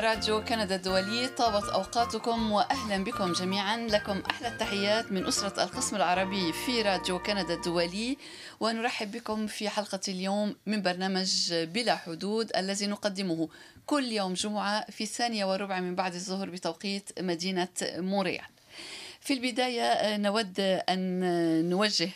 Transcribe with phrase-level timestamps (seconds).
[0.00, 3.76] راديو كندا الدولي طابت أوقاتكم وأهلا بكم جميعا.
[3.76, 8.18] لكم أحلى التحيات من أسرة القسم العربي في راديو كندا الدولي.
[8.60, 13.48] ونرحب بكم في حلقة اليوم من برنامج بلا حدود الذي نقدمه
[13.86, 18.57] كل يوم جمعة في الثانية وربع من بعد الظهر بتوقيت مدينة مونريال
[19.28, 22.10] في البداية آه، نود أن نوجه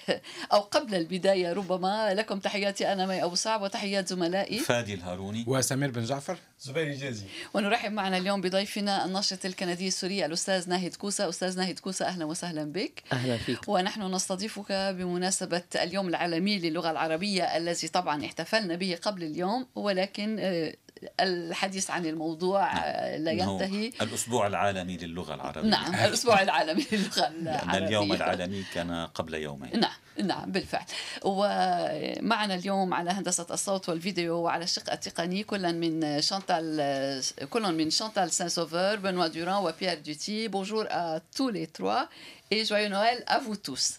[0.53, 4.59] أو قبل البداية ربما لكم تحياتي أنا مي أبو صعب وتحيات زملائي.
[4.59, 5.45] فادي الهاروني.
[5.47, 6.39] وسمير بن جعفر.
[6.61, 11.29] زبير جازي ونرحب معنا اليوم بضيفنا الناشط الكندي السوري الأستاذ ناهد كوسة.
[11.29, 13.03] أستاذ ناهد كوسة أهلا وسهلا بك.
[13.13, 13.69] أهلا فيك.
[13.69, 20.75] ونحن نستضيفك بمناسبة اليوم العالمي للغة العربية الذي طبعا احتفلنا به قبل اليوم ولكن آه،
[21.21, 23.93] الحديث عن الموضوع آه، لا ينتهي.
[24.03, 25.69] الأسبوع العالمي للغة العربية.
[25.69, 27.87] نعم الأسبوع العالمي للغة لأن العربية.
[27.87, 29.81] اليوم العالمي كان قبل يومين.
[29.81, 29.93] نعم
[30.25, 30.85] نعم بالفعل.
[31.25, 38.31] ومعنا اليوم على هندسة الصوت والفيديو وعلى الشق التقني كلا من شانتال كل من شانتال
[38.31, 40.49] سان سوفور بنوا دوران وبيير دوتي.
[40.49, 42.09] Bonjour à tous les trois.
[42.53, 43.99] Et joyeux Noël à vous tous.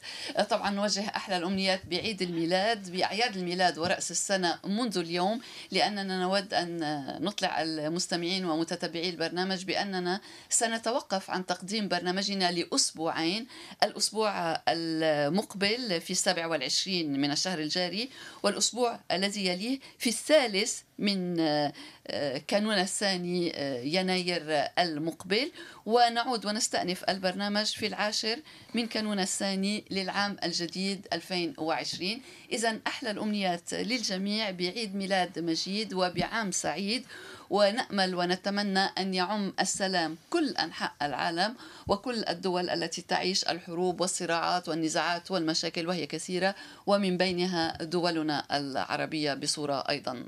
[0.49, 7.03] طبعا نوجه أحلى الأمنيات بعيد الميلاد بأعياد الميلاد ورأس السنة منذ اليوم لأننا نود أن
[7.21, 13.47] نطلع المستمعين ومتتبعي البرنامج بأننا سنتوقف عن تقديم برنامجنا لأسبوعين.
[13.83, 18.09] الأسبوع المقبل في السابع والعشرين من الشهر الجاري
[18.43, 25.51] والأسبوع الذي يليه في الثالث من آه، كانون الثاني آه، يناير المقبل.
[25.85, 28.39] ونعود ونستأنف البرنامج في العاشر
[28.73, 37.05] من كانون الثاني للعام الجديد 2020 إذا أحلى الأمنيات للجميع بعيد ميلاد مجيد وبعام سعيد.
[37.49, 41.55] ونأمل ونتمنى أن يعم السلام كل أنحاء العالم
[41.87, 46.55] وكل الدول التي تعيش الحروب والصراعات والنزاعات والمشاكل وهي كثيرة
[46.87, 50.23] ومن بينها دولنا العربية بصورة أيضا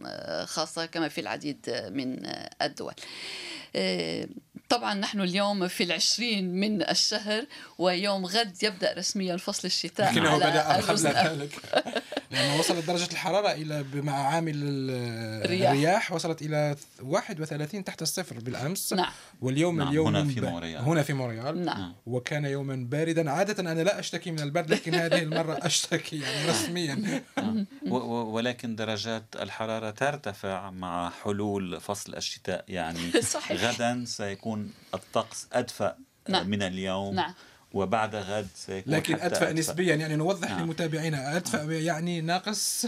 [0.45, 2.19] خاصة كما في العديد من
[2.61, 2.93] الدول.
[4.69, 7.45] طبعا نحن اليوم في العشرين من الشهر
[7.77, 11.55] ويوم غد يبدأ رسميا فصل الشتاء لكنه بدأ قبل ذلك.
[12.31, 15.71] لأنه وصلت درجة الحرارة إلى مع عامل ال- الرياح.
[15.71, 18.93] الرياح وصلت إلى 31 تحت الصفر بالأمس.
[18.93, 19.11] نعم.
[19.41, 20.81] واليوم نعم، اليوم هنا في مونريال.
[20.81, 21.93] هنا في مونريال نعم.
[22.05, 23.31] وكان يوما باردا.
[23.31, 27.23] عادة أنا لا أشتكي من البرد لكن هذه المرة أشتكي يعني رسميا.
[27.37, 27.65] آه.
[27.87, 33.51] و- و- ولكن درجات الحرارة ترتفع مع حلول فصل الشتاء يعني صحيح.
[33.71, 35.95] غدا سيكون الطقس أدفأ
[36.29, 36.49] نعم.
[36.49, 37.33] من اليوم نعم
[37.73, 40.61] وبعد غد سيكون لكن حتى أدفأ نسبيا يعني نوضح نعم.
[40.63, 42.85] لمتابعينا أدفأ يعني ناقص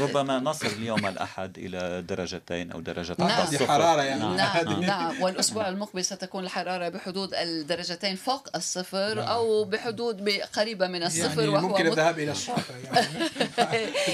[0.00, 3.42] ربما نصل اليوم الأحد إلى درجتين أو درجة نعم.
[3.42, 3.66] الصفر.
[3.66, 4.20] حرارة يعني.
[4.20, 4.36] نعم.
[4.36, 9.28] نعم نعم والأسبوع المقبل ستكون الحرارة بحدود الدرجتين فوق الصفر نعم.
[9.28, 13.08] أو بحدود قريبة من الصفر يعني وهو ممكن مت- الذهاب إلى الشاطئ يعني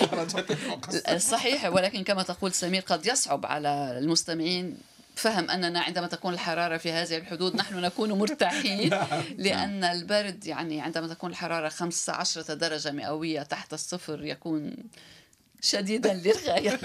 [0.13, 1.19] درجات فوق الصفر.
[1.19, 4.77] صحيح ولكن كما تقول سمير قد يصعب على المستمعين
[5.15, 8.91] فهم أننا عندما تكون الحرارة في هذه الحدود نحن نكون مرتاحين
[9.45, 14.77] لأن البرد يعني عندما تكون الحرارة 15 درجة مئوية تحت الصفر يكون
[15.61, 16.79] شديدا للغاية.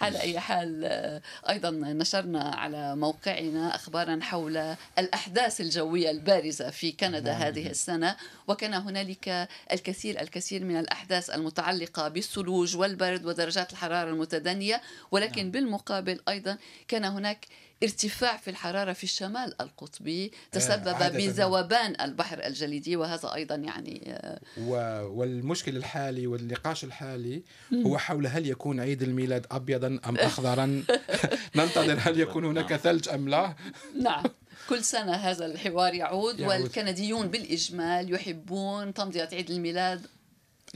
[0.00, 7.32] على أي حال آه، أيضا نشرنا على موقعنا أخبارا حول الأحداث الجوية البارزة في كندا
[7.32, 8.16] هذه السنة.
[8.48, 14.82] وكان هنالك الكثير الكثير من الأحداث المتعلقة بالثلوج والبرد ودرجات الحرارة المتدنية.
[15.10, 17.46] ولكن بالمقابل أيضا كان هناك
[17.82, 21.08] ارتفاع في الحرارة في الشمال القطبي تسبب عادة.
[21.18, 27.42] بذوبان البحر الجليدي وهذا أيضا يعني آه، و- والمشكل الحالي والنقاش الحالي
[27.86, 30.82] هو حول هل يكون عيد الميلاد ابيضا أم اخضرا؟
[31.56, 33.54] ننتظر هل يكون هناك ثلج أم لا.
[34.00, 34.24] نعم.
[34.68, 36.60] كل سنة هذا الحوار يعود, يعود.
[36.60, 40.06] والكنديون بالإجمال يحبون تمضية عيد الميلاد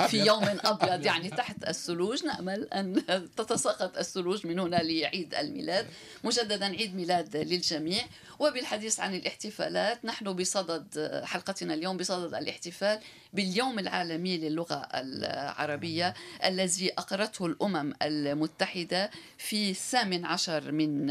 [0.04, 0.26] في.
[0.26, 3.02] يوم أبيض يعني تحت الثلوج نأمل أن
[3.36, 5.86] تتساقط الثلوج من هنا لعيد الميلاد
[6.24, 8.04] مجددا عيد ميلاد للجميع
[8.38, 13.00] وبالحديث عن الاحتفالات نحن بصدد حلقتنا اليوم بصدد الاحتفال
[13.32, 21.10] باليوم العالمي للغة العربية الذي أقرته الأمم المتحدة في الثامن عشر من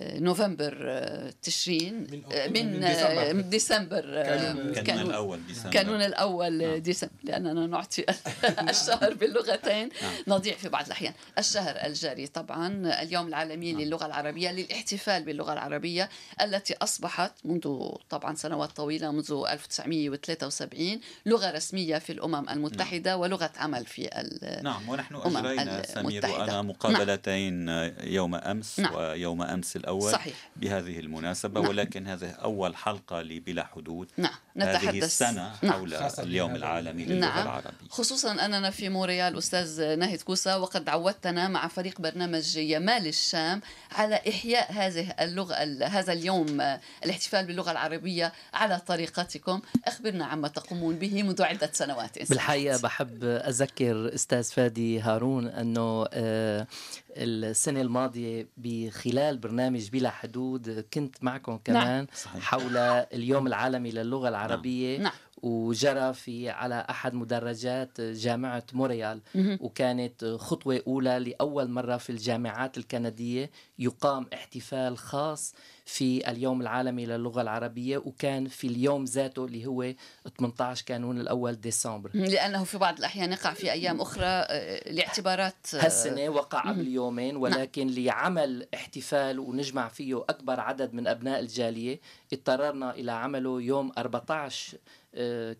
[0.00, 2.80] نوفمبر آه، تشرين من آه، من
[3.36, 4.04] من ديسمبر.
[4.06, 5.70] آه، كانون- الأول ديسمبر.
[5.70, 7.12] كانون الأول ديسمبر.
[7.24, 8.04] لأننا نعطي
[8.70, 9.88] الشهر باللغتين.
[10.28, 11.12] نضيع في بعض الأحيان.
[11.38, 12.68] الشهر الجاري طبعا
[13.02, 16.08] اليوم العالمي للغة العربية للاحتفال باللغة العربية
[16.42, 17.78] التي أصبحت منذ
[18.10, 24.88] طبعا سنوات طويلة منذ 1973 لغة رسمية في الأمم المتحدة ولغة عمل في ال- نعم
[24.88, 26.26] ونحن أمم أجرينا سمير.
[26.26, 27.68] وأنا مقابلتين
[28.00, 28.94] يوم أمس نعم.
[28.94, 30.50] ويوم أمس الأول صحيح.
[30.56, 31.70] بهذه المناسبة نعم.
[31.70, 35.72] ولكن هذه أول حلقة لبلا حدود نعم هذه نتحدث السنة نعم.
[35.72, 40.88] حول اليوم العالمي ال- للغة نعم العربية خصوصا أننا في مونريال أستاذ ناهد كوسا وقد
[40.88, 43.60] عودتنا مع فريق برنامج يمال الشام
[43.92, 50.48] على إحياء هذه اللغة ال- هذا اليوم آه، الاحتفال باللغة العربية على طريقتكم أخبرنا عما
[50.48, 52.80] تقومون به منذ عدة سنوات بالحقيقة.
[52.80, 56.66] بحب أذكر أستاذ فادي هارون أنه آه،
[57.16, 62.42] السنة الماضية بخلال برنامج بلا حدود كنت معكم كمان صحيح.
[62.42, 65.12] حول اليوم العالمي للغة العربية نعم.
[65.42, 69.20] وجرى في على أحد مدرجات جامعة موريال.
[69.60, 75.54] وكانت خطوة أولى لأول مرة في الجامعات الكندية يقام احتفال خاص
[75.84, 79.92] في اليوم العالمي للغة العربية وكان في اليوم ذاته اللي هو
[80.38, 82.10] 18 كانون الأول ديسمبر.
[82.14, 87.36] لأنه في بعض الأحيان يقع في أيام أخرى آه، لاعتبارات آه، هالسنة وقع قبل يومين
[87.36, 92.00] ولكن لعمل احتفال ونجمع فيه أكبر عدد من أبناء الجالية
[92.32, 94.78] اضطررنا إلى عمله يوم 14 آه،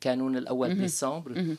[0.01, 1.57] كانون الأول ديسمبر.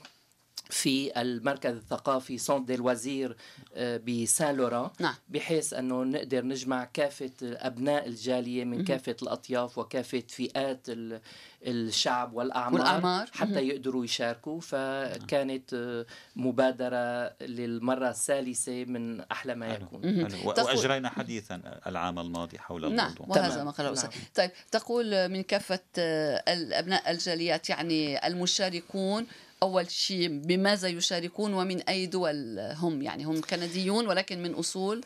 [0.69, 3.37] في المركز الثقافي سون دي الوزير
[3.77, 5.15] بسان لوران نعم.
[5.29, 11.21] بحيث أنه نقدر نجمع كافة ابناء الجالية من كافة الأطياف وكافة فئات ال-
[11.67, 13.29] الشعب والأعمار, والأعمار.
[13.33, 16.05] حتى يقدروا يشاركوا فكانت آه،
[16.35, 19.67] مبادرة للمرة الثالثة من أحلى ما.
[19.73, 20.49] يكون حلو.
[20.49, 23.65] و- تقول- وأجرينا حديثا العام الماضي حول نعم الموضوع وهذا تمام.
[23.65, 24.09] ما قاله نعم.
[24.35, 29.27] طيب تقول من كافة آه، الأبناء الجاليات يعني المشاركون
[29.63, 35.01] أول شيء بماذا يشاركون ومن أي دول هم؟ يعني هم كنديون ولكن من أصول؟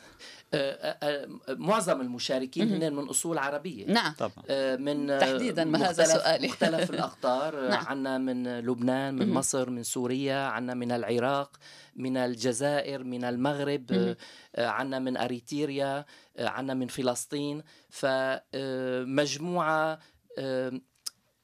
[0.54, 3.86] آه، آه، آه، معظم المشاركين هن من أصول عربية.
[3.86, 4.14] نعم.
[4.14, 4.76] طبعا.
[4.76, 6.48] من تحديداً ما هذا مختلف سؤالي.
[6.48, 7.86] مختلف الأقطار نعم.
[7.86, 11.58] عنا من لبنان من مصر من سوريا عنا من العراق
[11.96, 14.16] من الجزائر من المغرب
[14.58, 16.06] عنا من أريتريا
[16.38, 17.64] آه، عنا من فلسطين.
[17.90, 20.00] فمجموعة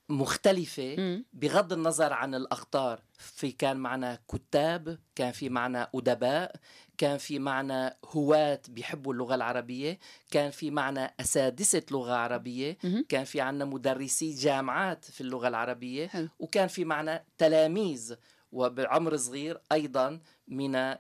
[0.10, 0.96] مختلفة.
[1.34, 6.56] بغض النظر عن الأقطار في كان معنا كتاب كان في معنا أدباء
[6.98, 10.00] كان في معنا هواة بيحبوا اللغة العربية
[10.32, 12.78] كان في معنا أسادسة لغة عربية.
[13.10, 16.08] كان في عنا مدرسي جامعات في اللغة العربية.
[16.40, 18.16] وكان في معنا تلاميذ
[18.52, 20.98] وبعمر صغير أيضا من آه،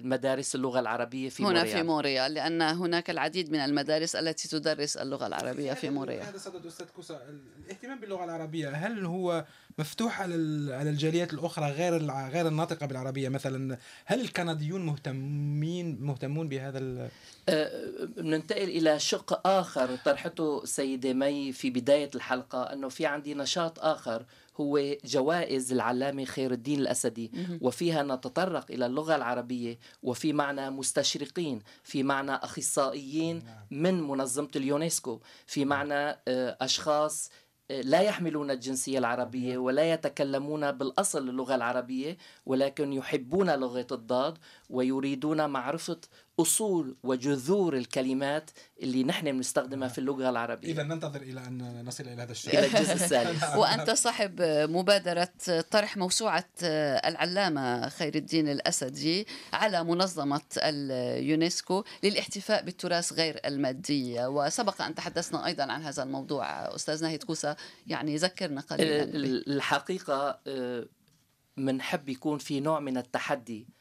[0.00, 1.68] مدارس اللغة العربية في هنا موريال.
[1.76, 2.34] في موريال.
[2.34, 6.22] لأن هناك العديد من المدارس التي تدرس اللغة العربية في موريال.
[6.22, 7.20] هذا صدد أستاذ كوسا
[7.64, 9.44] الاهتمام باللغة العربية؟ هل هو
[9.78, 10.34] مفتوح على
[10.74, 17.08] على الجاليات الأخرى غير غير الناطقة بالعربية مثلا؟ هل الكنديون مهتمين مهتمون بهذا ال-
[17.48, 23.78] آه، ننتقل إلى شق آخر طرحته سيدة مي في بداية الحلقة أنه في عندي نشاط
[23.80, 24.24] آخر
[24.60, 32.02] هو جوائز العلامة خير الدين الأسدي وفيها نتطرق إلى اللغة العربية وفي معنا مستشرقين في
[32.02, 37.30] معنا أخصائيين من منظمة اليونسكو في معنا آه، أشخاص
[37.70, 42.16] آه، لا يحملون الجنسية العربية ولا يتكلمون بالأصل اللغة العربية
[42.46, 44.38] ولكن يحبون لغة الضاد
[44.70, 46.00] ويريدون معرفة
[46.40, 48.50] أصول وجذور الكلمات
[48.82, 50.72] اللي نحن بنستخدمها في اللغة العربية.
[50.72, 52.58] إذا ننتظر إلى أن نصل إلى هذا الشيء.
[52.58, 53.44] إلى الجزء الثالث.
[53.60, 55.28] وأنت صاحب مبادرة
[55.70, 64.26] طرح موسوعة العلامة خير الدين الأسدي على منظمة اليونسكو للاحتفاء بالتراث غير المادي.
[64.26, 66.74] وسبق أن تحدثنا أيضا عن هذا الموضوع.
[66.74, 69.04] أستاذ ناهد كوسا يعني ذكرنا قليلا.
[69.04, 69.42] به.
[69.46, 70.40] الحقيقة
[71.56, 73.77] منحب يكون في نوع من التحدي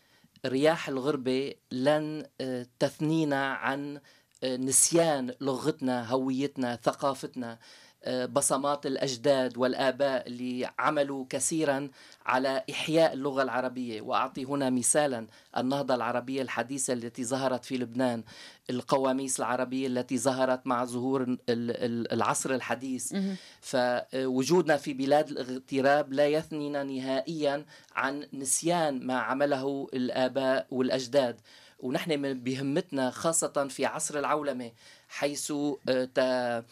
[0.48, 4.00] رياح الغربة لن آه، تثنينا عن
[4.44, 7.60] آه، نسيان لغتنا هويتنا ثقافتنا.
[8.08, 11.89] بصمات الأجداد والآباء اللي عملوا كثيرا
[12.25, 14.01] على إحياء اللغة العربية.
[14.01, 15.27] وأعطي هنا مثالا
[15.58, 18.24] النهضة العربية الحديثة التي ظهرت في لبنان
[18.70, 23.13] القواميس العربية التي ظهرت مع ظهور ال- ال- العصر الحديث.
[23.62, 31.42] فوجودنا في بلاد الاغتراب لا يثنينا نهائيا عن نسيان ما عمله الآباء والأجداد.
[31.80, 34.72] ونحن بهمتنا خاصة في عصر العولمة
[35.10, 36.63] حيث آه، آه،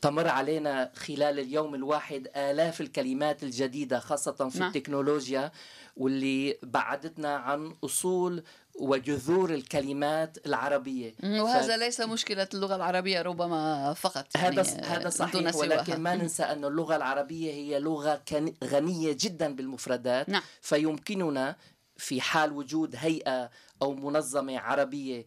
[0.00, 4.68] تمر علينا خلال اليوم الواحد آلاف الكلمات الجديدة خاصة في نعم.
[4.68, 5.52] التكنولوجيا
[5.96, 8.42] واللي بعدتنا عن أصول
[8.74, 15.56] وجذور الكلمات العربية وهذا ليس مشكلة اللغة العربية ربما فقط يعني هذا هذا دون صحيح.
[15.56, 18.22] ولكن ما ننسى أن اللغة العربية هي لغة
[18.64, 20.42] غنية جدا بالمفردات نعم.
[20.60, 21.56] فيمكننا
[21.96, 23.50] في حال وجود هيئة
[23.82, 25.24] أو منظمة عربية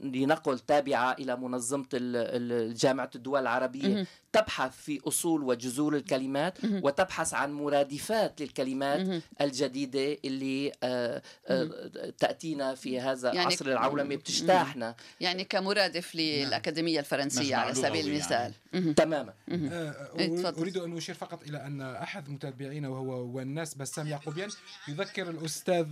[0.00, 1.86] لنقل تابعة إلى منظمة
[2.72, 4.06] جامعة الدول العربية.
[4.32, 13.00] تبحث في أصول وجذور الكلمات وتبحث عن مرادفات للكلمات الجديدة اللي آه، آه، تأتينا في
[13.00, 14.94] هذا يعني عصر العولمة بتجتاحنا.
[15.20, 18.52] يعني كمرادف للأكاديمية الفرنسية على سبيل المثال.
[18.72, 18.94] يعني.
[18.94, 19.32] تماما.
[19.48, 24.50] آه، إيه، أريد أن أشير فقط إلى أن أحد متابعينا وهو والناس بسام يعقوبيان
[24.88, 25.86] يذكر الأستاذ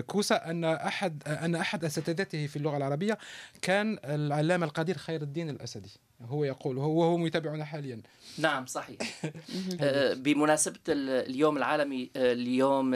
[0.00, 3.18] كوسا أن أحد أن أحد أساتذته في اللغة العربية
[3.62, 5.90] كان العلامة القدير خير الدين الأسدي.
[6.22, 8.02] هو يقول هو هو متابعنا حاليا.
[8.38, 8.98] نعم صحيح.
[9.80, 12.94] آه، بمناسبة اليوم العالمي آه، اليوم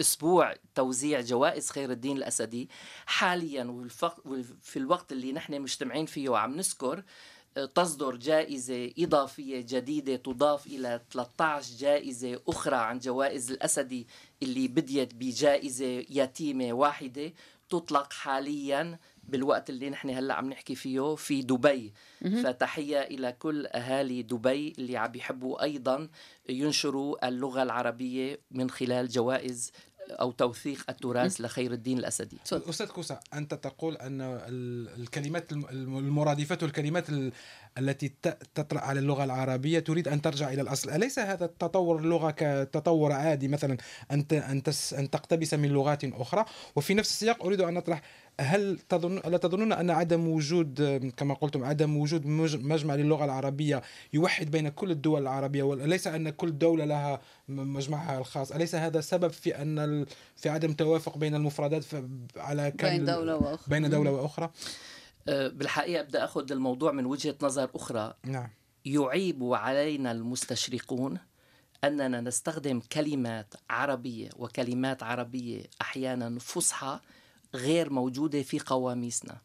[0.00, 2.68] أسبوع توزيع جوائز خير الدين الأسدي
[3.06, 3.88] حاليا
[4.62, 7.02] في الوقت اللي نحن مجتمعين فيه وعم نذكر
[7.74, 14.06] تصدر جائزة إضافية جديدة تضاف إلى 13 جائزة أخرى عن جوائز الأسدي
[14.42, 17.32] اللي بديت بجائزة يتيمة واحدة
[17.68, 21.92] تطلق حاليا بالوقت اللي نحن هلأ عم نحكي فيه في دبي.
[22.42, 26.08] فتحية إلى كل أهالي دبي اللي عم بيحبوا أيضا
[26.48, 29.72] ينشروا اللغة العربية من خلال جوائز
[30.20, 32.36] أو توثيق التراث لخير الدين الأسدي.
[32.52, 34.40] أستاذ كوسا أنت تقول أن
[34.98, 37.06] الكلمات المرادفات والكلمات
[37.78, 38.12] التي
[38.54, 43.48] تطرأ على اللغة العربية تريد أن ترجع إلى الأصل، أليس هذا التطور اللغة كتطور عادي
[43.48, 43.76] مثلا
[44.10, 44.24] ان
[44.92, 46.44] أن تقتبس من لغات أخرى؟
[46.76, 48.02] وفي نفس السياق أريد أن أطرح
[48.42, 50.82] هل تظن الا تظنون أن عدم وجود
[51.16, 53.82] كما قلتم عدم وجود مجمع للغة العربية
[54.12, 59.30] يوحد بين كل الدول العربية وليس أن كل دولة لها مجمعها الخاص؟ أليس هذا سبب
[59.30, 60.06] في أن
[60.36, 61.84] في عدم توافق بين المفردات
[62.36, 63.66] على بين دولة وأخرى.
[63.68, 64.50] بين دولة وأخرى؟
[65.28, 68.14] أه، بالحقيقة بدي أخذ الموضوع من وجهة نظر أخرى.
[68.24, 68.48] نعم.
[68.84, 71.18] يعيب علينا المستشرقون
[71.84, 77.00] أننا نستخدم كلمات عربية وكلمات عربية أحيانا فصحى
[77.54, 79.36] غير موجودة في قواميسنا.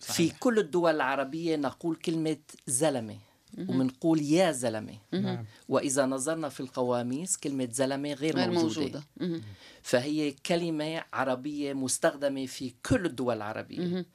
[0.00, 3.16] في كل الدول العربية نقول كلمة زلمة
[3.58, 4.94] ومنقول يا زلمة.
[5.12, 5.44] نعم.
[5.68, 9.42] وإذا نظرنا في القواميس كلمة زلمة غير, غير موجودة, موجودة.
[9.82, 14.06] فهي كلمة عربية مستخدمة في كل الدول العربية.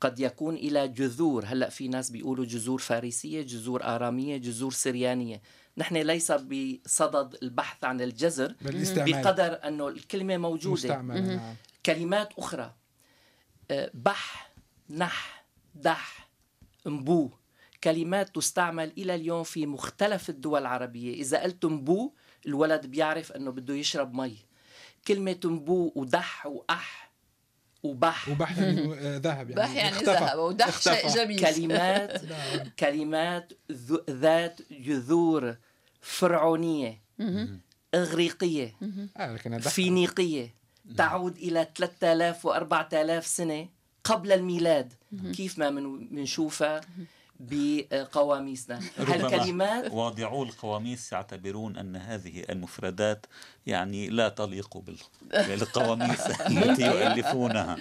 [0.00, 1.44] قد يكون إلى جذور.
[1.46, 5.42] هلأ في ناس بيقولوا جذور فارسية جذور آرامية جذور سريانية.
[5.78, 8.54] نحن ليس بصدد البحث عن الجذر
[8.96, 11.02] بقدر أنه الكلمة موجودة.
[11.02, 11.56] نعم.
[11.86, 12.74] كلمات أخرى.
[13.70, 14.52] آه، بح
[14.90, 16.28] نح دح
[16.86, 17.30] مبو.
[17.84, 21.14] كلمات تستعمل إلى اليوم في مختلف الدول العربية.
[21.14, 22.12] إذا قلت مبو
[22.46, 24.36] الولد بيعرف أنه بده يشرب مي.
[25.08, 27.12] كلمة مبو ودح وأح
[27.82, 28.28] وبح.
[28.28, 29.54] وبح يعني آه، ذهب يعني.
[29.54, 31.40] بح يعني ذهب ودح شيء جميل.
[31.40, 32.22] كلمات
[32.80, 33.52] كلمات
[34.10, 35.56] ذات جذور
[36.00, 37.02] فرعونية
[37.94, 38.76] إغريقية
[39.16, 40.54] آه، فينيقية.
[40.96, 43.68] تعود إلى 3000 و4000 سنة
[44.04, 44.92] قبل الميلاد.
[45.36, 46.80] كيف ما بنشوفها
[47.40, 48.80] بقواميسنا.
[48.98, 53.26] هالكلمات واضعو القواميس يعتبرون أن هذه المفردات
[53.66, 54.78] يعني لا تليق
[55.32, 57.76] بالقواميس التي يؤلفونها.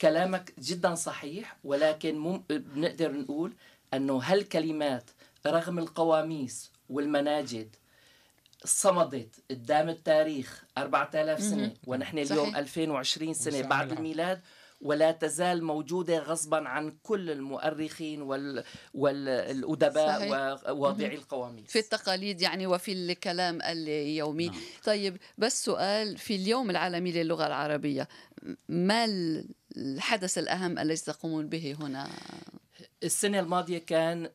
[0.00, 3.52] كلامك جدا صحيح ولكن بنقدر نقول
[3.94, 5.10] أنه هالكلمات
[5.46, 7.76] رغم القواميس والمناجد
[8.64, 12.56] صمدت قدام التاريخ 4000 سنة ونحن اليوم صحيح.
[12.56, 14.40] 2020 سنة بعد الميلاد
[14.80, 18.64] ولا تزال موجودة غصبا عن كل المؤرخين وال...
[18.94, 20.28] والأدباء
[20.72, 21.70] وواضعي القواميس.
[21.70, 24.46] في التقاليد يعني وفي الكلام اليومي.
[24.48, 24.60] نعم.
[24.84, 28.08] طيب بس سؤال في اليوم العالمي للغة العربية
[28.68, 29.06] ما
[29.76, 32.08] الحدث الأهم الذي تقومون به هنا؟
[33.04, 34.28] السنة الماضية كان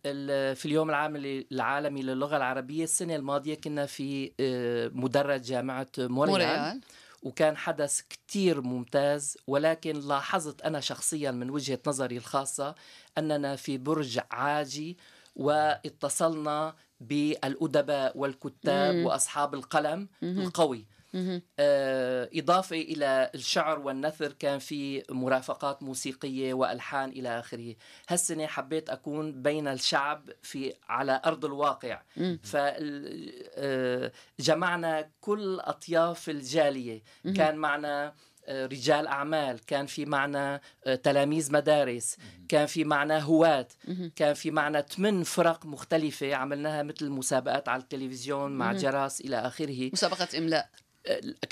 [0.56, 6.82] في اليوم العالمي العالمي للغة العربية السنة الماضية كنا في آه، مدرج جامعة موريال.
[7.24, 12.76] وكان حدث كتير ممتاز ولكن لاحظت أنا شخصيا من وجهة نظري الخاصة
[13.18, 14.98] أننا في برج عاجي
[15.36, 19.06] واتصلنا بالأدباء والكتاب مم.
[19.06, 20.40] وأصحاب القلم مم.
[20.42, 20.86] القوي
[22.40, 27.76] إضافة إلى الشعر والنثر كان في مرافقات موسيقية وألحان إلى آخره.
[28.10, 32.02] هالسنة حبيت أكون بين الشعب في على أرض الواقع.
[34.40, 37.04] فجمعنا آه، كل أطياف الجالية.
[37.36, 38.14] كان معنا
[38.48, 40.62] آه، رجال أعمال كان في معنا
[41.04, 42.18] تلاميذ مدارس.
[42.50, 43.68] كان في معنا هواة.
[44.16, 46.36] كان في معنا ثمان فرق مختلفة.
[46.36, 49.90] عملناها مثل مسابقات على التلفزيون مع جرس إلى آخره.
[49.94, 50.70] مسابقة إملاء.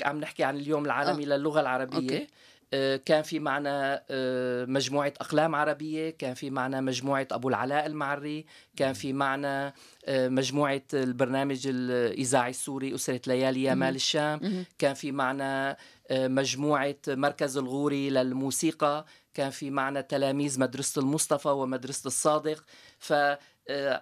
[0.06, 1.28] عم نحكي عن اليوم العالمي آه.
[1.28, 1.98] للغة العربية.
[1.98, 2.28] أوكي.
[2.74, 8.46] آه، كان في معنا آه، مجموعة أقلام عربية كان في معنا مجموعة أبو العلاء المعري
[8.76, 9.74] كان في معنا
[10.06, 14.66] آه، مجموعة البرنامج الإذاعي السوري أسرة ليالي يا مال الشام.
[14.80, 15.78] كان في معنا
[16.12, 19.06] مجموعة مركز الغوري للموسيقى.
[19.34, 22.64] كان في معنا تلاميذ مدرسة المصطفى ومدرسة الصادق.
[23.00, 23.14] ف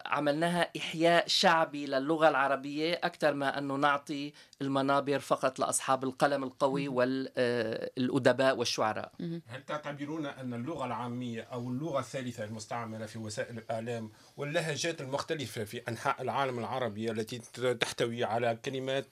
[0.06, 8.58] عملناها إحياء شعبي للغة العربية أكثر ما أنه نعطي المنابر فقط لأصحاب القلم القوي والأدباء
[8.58, 9.12] والشعراء.
[9.48, 15.82] هل تعتبرون أن اللغة العامية أو اللغة الثالثة المستعملة في وسائل الإعلام واللهجات المختلفة في
[15.90, 17.40] أنحاء العالم العربي التي
[17.80, 19.08] تحتوي على كلمات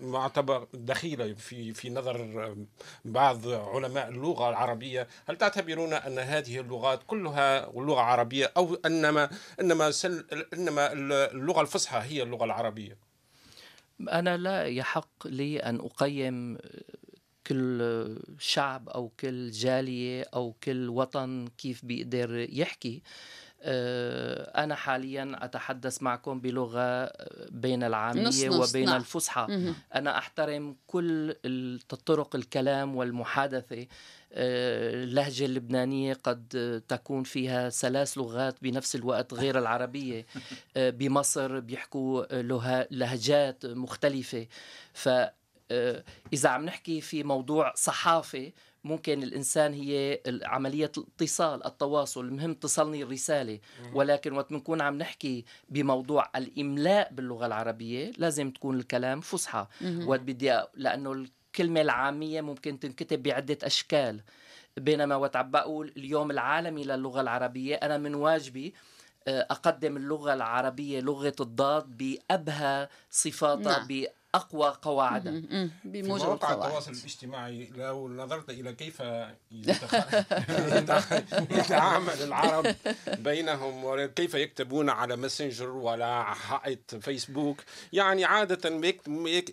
[0.00, 2.56] معتبر دخيلة في في نظر
[3.04, 9.90] بعض علماء اللغة العربية؟ هل تعتبرون أن هذه اللغات كلها لغة عربية أو أنما إنما
[9.90, 13.11] سل إنما اللغة الفصحى هي اللغة العربية؟
[14.08, 16.58] أنا لا يحق لي أن أقيم
[17.46, 23.02] كل شعب أو كل جالية أو كل وطن كيف بيقدر يحكي.
[23.64, 27.12] آه، أنا حاليا أتحدث معكم بلغة
[27.50, 28.96] بين العامية نص نص وبين نعم.
[28.96, 29.74] الفصحى.
[29.94, 31.36] أنا أحترم كل
[32.06, 33.86] طرق الكلام والمحادثة.
[34.34, 40.26] اللهجة اللبنانية قد تكون فيها ثلاث لغات بنفس الوقت غير العربية.
[40.76, 42.42] آه، بمصر بيحكوا
[42.90, 44.46] لهجات مختلفة.
[44.92, 45.08] ف
[45.70, 46.04] آه،
[46.44, 48.52] عم نحكي في موضوع صحافة
[48.84, 53.58] ممكن الإنسان هي عملية الاتصال التواصل المهم تصلني الرسالة.
[53.94, 59.66] ولكن وقت بنكون عم نحكي بموضوع الإملاء باللغة العربية لازم تكون الكلام فصحى.
[60.06, 64.20] وقت بدي لأنه الكلمة العامية ممكن تنكتب بعدة أشكال
[64.76, 68.74] بينما وقت عم بقول اليوم العالمي للغة العربية أنا من واجبي
[69.28, 73.86] آه، أقدم اللغة العربية لغة الضاد بأبهى صفاتها نعم.
[74.34, 75.42] أقوى قواعدا
[75.92, 79.02] في مواقع التواصل الاجتماعي لو نظرت إلى كيف
[81.58, 82.74] يتعامل العرب
[83.28, 87.60] بينهم وكيف يكتبون على ماسنجر ولا حائط فيسبوك
[87.92, 88.80] يعني عادة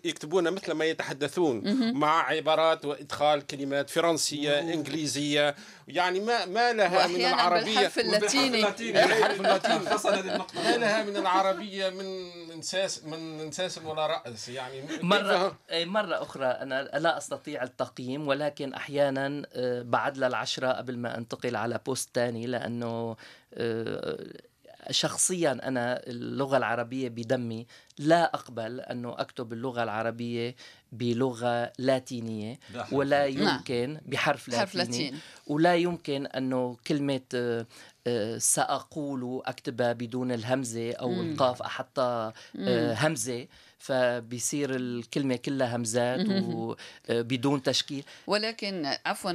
[0.04, 5.54] يكتبون مثل ما يتحدثون مع عبارات وإدخال كلمات فرنسية إنجليزية.
[5.88, 8.62] يعني ما ما لها من العربيه بالحرف اللاتيني.
[8.92, 9.78] بالحرف اللاتيني.
[10.54, 16.46] ما لها من العربية من انساس من انساس ولا رأس يعني يعني مرة مرة أخرى
[16.46, 22.46] أنا لا أستطيع التقييم ولكن أحيانا آه، بعد للعشرة قبل ما أنتقل على بوست تاني
[22.46, 23.16] لأنه
[23.54, 24.26] آه،
[24.90, 27.66] شخصيا أنا اللغة العربية بدمي
[27.98, 30.56] لا أقبل أنه أكتب اللغة العربية
[30.92, 32.58] بلغة لاتينية
[32.92, 33.48] ولا نعم.
[33.48, 35.14] يمكن بحرف لاتيني
[35.46, 37.20] ولا يمكن أنه كلمة
[38.06, 42.32] آه، سأقول أكتبها بدون الهمزة أو القاف أحطها
[42.94, 43.46] همزة.
[43.80, 46.26] فبيصير الكلمة كلها همزات
[47.08, 48.04] وبدون تشكيل.
[48.26, 49.32] ولكن عفوا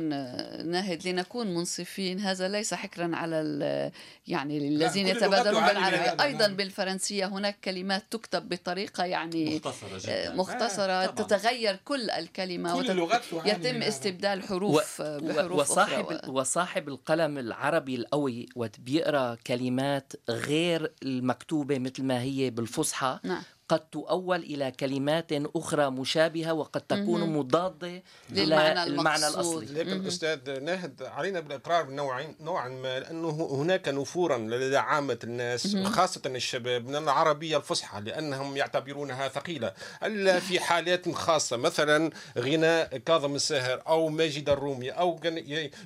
[0.64, 2.20] ناهد لنكون منصفين.
[2.20, 3.92] هذا ليس حكرا على
[4.28, 6.24] يعني الذين يتبادلون بالعربية.
[6.24, 6.56] أيضا نعم.
[6.56, 10.36] بالفرنسية هناك كلمات تكتب بطريقة يعني مختصرة جدا.
[10.36, 13.24] مختصرة آه تتغير كل الكلمة كل وتت...
[13.46, 15.20] يتم استبدال حروف و...
[15.20, 16.40] بحروف وصاحب أخرى و...
[16.40, 23.20] وصاحب القلم العربي القوي وقت بيقرأ كلمات غير المكتوبة مثل ما هي بالفصحى.
[23.24, 23.44] نعم.
[23.70, 31.04] قد تؤول إلى كلمات أخرى مشابهة وقد تكون مضادة إلى المعنى الأصلي لكن أستاذ ناهد
[31.04, 37.58] علينا بالإقرار نوعين نوعا ما لأنه هناك نفورا لدى عامة الناس خاصة الشباب من العربية
[37.58, 39.74] الفصحى لأنهم يعتبرونها ثقيلة.
[40.04, 45.20] إلا في حالات خاصة مثلا غناء كاظم الساهر أو ماجد الرومي أو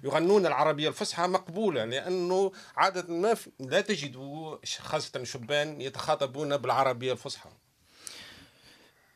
[0.03, 4.17] يغنون العربية الفصحى مقبولة لأنه عادة ما لا تجد
[4.79, 7.49] خاصة شبان يتخاطبون بالعربية الفصحى.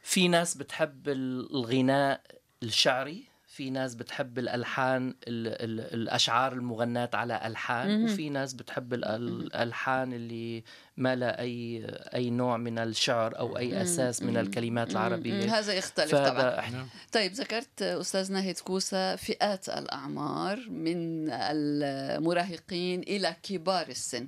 [0.04, 2.22] في ناس بتحب الغناء
[2.64, 10.14] الشعري في ناس بتحب الألحان ال ال الأشعار المغناة على ألحان وفي ناس بتحب الألحان
[10.14, 10.64] اللي
[10.98, 11.86] ما لها اي
[12.16, 15.60] أي نوع من الشعر أو أي أساس من الكلمات العربية.
[15.60, 16.60] هذا يختلف طبعا.
[16.60, 16.86] إحنا.
[17.12, 24.28] طيب ذكرت أستاذ ناهد كوسا فئات الأعمار من المراهقين إلى كبار السن.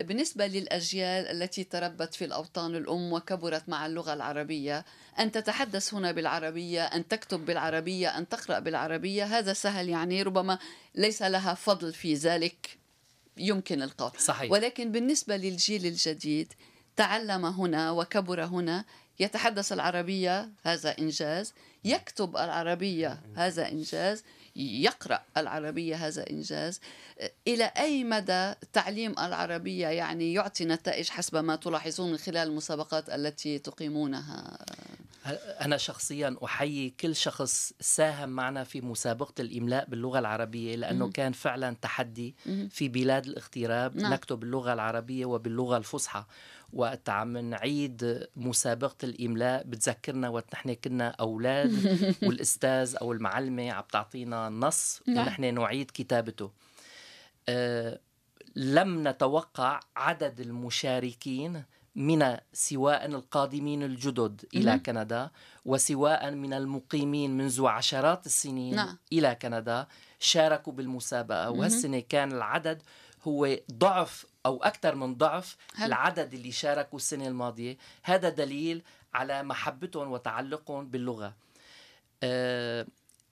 [0.00, 4.84] بالنسبة للأجيال التي تربت في الأوطان الأم وكبرت مع اللغة العربية
[5.18, 10.58] أن تتحدث هنا بالعربية أن تكتب بالعربية أن تقرأ بالعربية هذا سهل يعني ربما
[10.94, 12.78] ليس لها فضل في ذلك
[13.36, 14.10] يمكن القول.
[14.18, 14.50] صحيح.
[14.50, 16.52] ولكن بالنسبة للجيل الجديد
[16.96, 18.84] تعلم هنا وكبر هنا
[19.20, 21.54] يتحدث العربية هذا إنجاز.
[21.84, 24.24] يكتب العربية هذا إنجاز.
[24.56, 26.80] يقرأ العربية هذا إنجاز
[27.46, 33.58] إلى أي مدى تعليم العربية يعني يعطي نتائج حسب ما تلاحظون من خلال المسابقات التي
[33.58, 34.58] تقيمونها
[35.60, 41.12] أنا شخصيا أحيي كل شخص ساهم معنا في مسابقة الإملاء باللغة العربية لأنه مم.
[41.12, 42.34] كان فعلا تحدي.
[42.70, 44.12] في بلاد الاغتراب نعم.
[44.12, 46.24] نكتب باللغة العربية وباللغة الفصحى
[46.72, 51.72] وقت عم نعيد مسابقة الإملاء بتذكرنا وقت نحن كنا أولاد
[52.26, 55.18] والأستاذ أو المعلمة عم تعطينا نص نعم.
[55.18, 56.50] ونحن نعيد كتابته
[57.48, 58.00] أه
[58.56, 61.62] لم نتوقع عدد المشاركين
[61.96, 64.82] من سواء القادمين الجدد إلى مهم.
[64.82, 65.30] كندا
[65.64, 68.98] وسواء من المقيمين منذ عشرات السنين نعم.
[69.12, 69.86] إلى كندا
[70.18, 71.50] شاركوا بالمسابقة.
[71.50, 72.82] وهالسنة كان العدد
[73.22, 77.76] هو ضعف أو أكثر من ضعف هل- العدد اللي شاركوا السنة الماضية.
[78.02, 78.82] هذا دليل
[79.14, 81.34] على محبتهم وتعلقهم باللغة.
[82.22, 82.86] آه،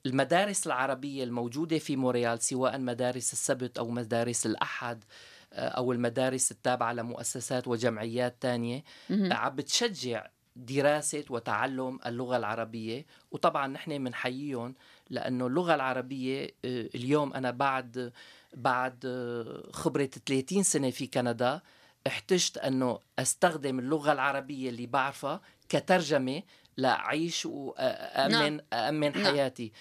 [0.07, 5.05] المدارس العربية الموجودة في مونريال سواء مدارس السبت أو مدارس الأحد
[5.53, 9.33] آه، أو المدارس التابعة لمؤسسات وجمعيات تانية مهم.
[9.33, 13.07] عم بتشجع دراسة وتعلم اللغة العربية.
[13.31, 14.74] وطبعا نحن بنحييهم
[15.11, 18.12] لأنه اللغة العربية آه، اليوم أنا بعد
[18.54, 21.60] بعد آه، خبرة 30 سنة في كندا
[22.06, 26.42] احتجت أنه أستخدم اللغة العربية اللي بعرفها كترجمة
[26.76, 28.60] لأعيش وأأمن نعم.
[28.72, 29.24] أأمن نعم.
[29.24, 29.72] حياتي.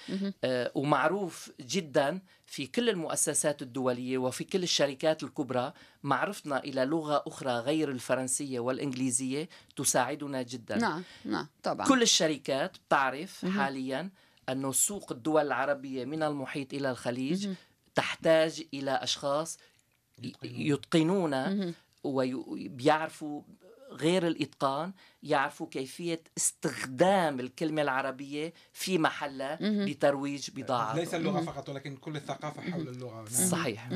[0.44, 7.52] آه، ومعروف جدا في كل المؤسسات الدولية وفي كل الشركات الكبرى معرفتنا إلى لغة أخرى
[7.52, 13.46] غير الفرنسية والإنجليزية تساعدنا جدا نعم نعم طبعا كل الشركات بتعرف.
[13.46, 14.10] حاليا
[14.50, 17.50] أنه سوق الدول العربية من المحيط إلى الخليج.
[17.96, 19.58] تحتاج إلى أشخاص
[20.24, 21.74] ي- يتقنون مهم.
[22.04, 23.42] وبيعرفوا
[23.92, 24.92] غير الإتقان
[25.24, 29.58] يعرفوا كيفية استخدام الكلمة العربية في محلها.
[29.62, 33.16] لترويج بضاعة ليس اللغة فقط ولكن كل الثقافة حول اللغة.
[33.16, 33.50] نعم.
[33.50, 33.90] صحيح.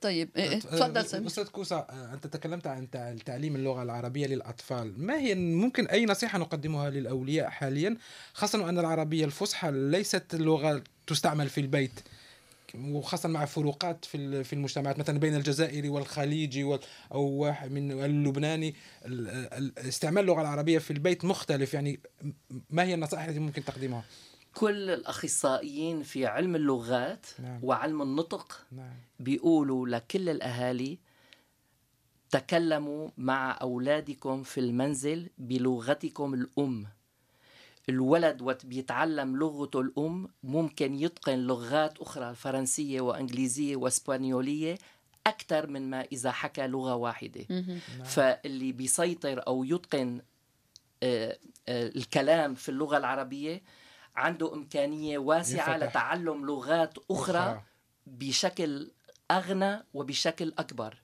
[0.00, 1.26] طيب إيه، تفضل سامي.
[1.26, 4.94] أستاذ كوسا أنت تكلمت عن تع- تعليم اللغة العربية للأطفال.
[5.06, 7.96] ما هي ممكن أي نصيحة نقدمها للأولياء حاليا
[8.34, 12.00] خاصة أن العربية الفصحى ليست لغة تستعمل في البيت؟
[12.78, 16.80] وخاصة مع فروقات في في المجتمعات مثلا بين الجزائري والخليجي وال-
[17.12, 22.00] أو واحد من اللبناني ال- ال- استعمال اللغة العربية في البيت مختلف يعني
[22.70, 24.04] ما هي النصائح التي ممكن تقديمها؟
[24.54, 27.60] كل الأخصائيين في علم اللغات نعم.
[27.64, 30.98] وعلم النطق نعم بيقولوا لكل الأهالي
[32.30, 36.86] تكلموا مع أولادكم في المنزل بلغتكم الأم
[37.88, 44.78] الولد وقت بيتعلم لغته الأم ممكن يتقن لغات أخرى الفرنسية وإنجليزية وإسبانيولية
[45.26, 47.80] أكثر من ما إذا حكى لغة واحدة مهم.
[48.04, 50.20] فاللي بيسيطر أو يتقن
[51.02, 53.62] آه، آه، الكلام في اللغة العربية
[54.16, 55.76] عنده إمكانية واسعة.
[55.76, 57.62] لتعلم لغات أخرى
[58.06, 58.90] بشكل
[59.34, 60.96] أغنى وبشكل أكبر.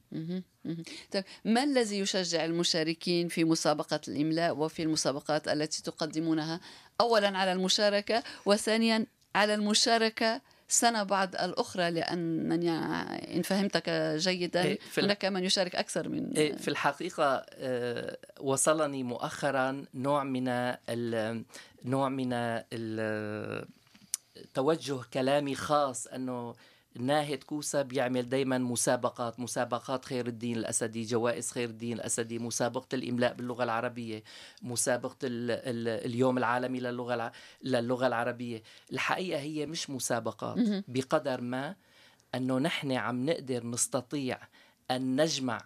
[1.12, 6.60] طيب ما الذي يشجع المشاركين في مسابقة الإملاء وفي المسابقات التي تقدمونها
[7.00, 12.70] أولا على المشاركة وثانيا على المشاركة سنة بعد الأخرى لأنني
[13.36, 19.84] إن فهمتك جيدا إيه، هناك من يشارك أكثر من إيه، في الحقيقة آه، وصلني مؤخرا
[19.94, 20.48] نوع من
[20.88, 21.44] ال
[21.84, 23.66] نوع من ال
[24.54, 26.54] توجه كلامي خاص أنه
[26.98, 33.34] ناهد كوسا بيعمل دايما مسابقات مسابقات خير الدين الأسدي جوائز خير الدين الأسدي مسابقة الإملاء
[33.34, 34.22] باللغة العربية
[34.62, 37.32] مسابقة ال ال اليوم العالمي للغة الع...
[37.62, 40.58] للغة العربية الحقيقة هي مش مسابقات.
[40.88, 41.76] بقدر ما
[42.34, 44.38] أنه نحن عم نقدر نستطيع
[44.90, 45.60] أن نجمع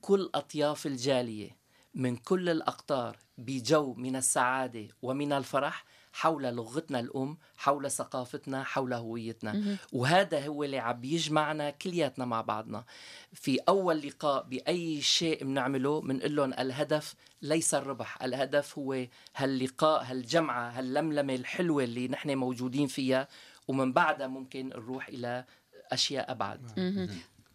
[0.00, 1.56] كل أطياف الجالية
[1.94, 5.84] من كل الأقطار بجو من السعادة ومن الفرح
[6.16, 9.76] حول لغتنا الأم حول ثقافتنا حول هويتنا.
[9.92, 12.84] وهذا هو اللي عم يجمعنا كلياتنا مع بعضنا.
[13.32, 18.22] في أول لقاء بأي شيء بنعمله بنقول لهم الهدف ليس الربح.
[18.22, 23.28] الهدف هو هاللقاء هالجمعة هاللملمة الحلوة اللي نحن موجودين فيها.
[23.68, 25.44] ومن بعدها ممكن نروح إلى
[25.92, 26.60] أشياء أبعد.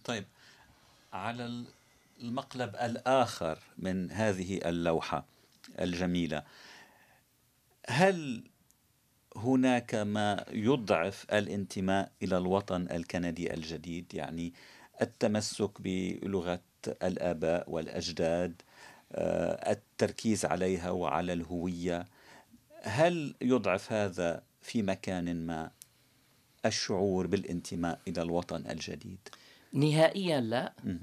[0.04, 0.26] طيب
[1.14, 1.66] على
[2.22, 5.26] المقلب الآخر من هذه اللوحة
[5.80, 6.44] الجميلة
[7.90, 8.44] هل
[9.36, 14.54] هناك ما يضعف الانتماء إلى الوطن الكندي الجديد يعني
[15.02, 16.62] التمسك بلغة
[17.04, 18.62] الآباء والأجداد
[19.12, 22.06] آه، التركيز عليها وعلى الهوية.
[22.84, 25.72] هل يضعف هذا في مكان ما
[26.66, 29.20] الشعور بالانتماء إلى الوطن الجديد؟
[29.74, 30.74] نهائيا لا.
[30.84, 31.00] مم.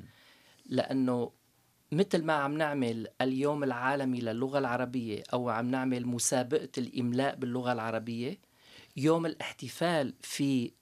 [1.93, 8.39] مثل ما عم نعمل اليوم العالمي للغة العربية أو عم نعمل مسابقة الإملاء باللغة العربية
[8.97, 10.73] يوم الاحتفال في